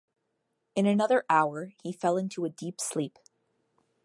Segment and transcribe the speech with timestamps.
[0.73, 3.19] In another hour he fell into a deep sleep.